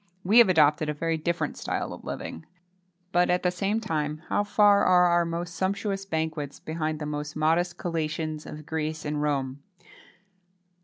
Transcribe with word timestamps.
We 0.23 0.39
have 0.39 0.49
adopted 0.49 0.89
a 0.89 0.95
very 0.95 1.15
different 1.15 1.57
style 1.57 1.93
of 1.93 2.03
living. 2.03 2.47
But, 3.11 3.29
at 3.29 3.43
the 3.43 3.51
same 3.51 3.79
time, 3.79 4.23
how 4.29 4.43
far 4.43 4.83
are 4.83 5.05
our 5.05 5.25
most 5.25 5.53
sumptuous 5.53 6.05
banquets 6.07 6.59
behind 6.59 6.97
the 6.97 7.05
most 7.05 7.35
modest 7.35 7.77
collations 7.77 8.47
of 8.47 8.65
Greece 8.65 9.05
and 9.05 9.21
Rome! 9.21 9.61